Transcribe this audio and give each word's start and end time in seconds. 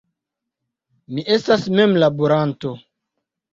Mi 1.19 1.27
estas 1.37 1.69
memlaboranto. 1.81 2.75